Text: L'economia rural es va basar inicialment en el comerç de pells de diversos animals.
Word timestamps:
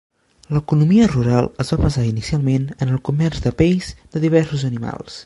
L'economia 0.55 1.09
rural 1.11 1.49
es 1.63 1.69
va 1.75 1.77
basar 1.83 2.05
inicialment 2.07 2.67
en 2.87 2.95
el 2.97 3.05
comerç 3.11 3.45
de 3.45 3.55
pells 3.63 3.95
de 4.17 4.23
diversos 4.29 4.69
animals. 4.73 5.19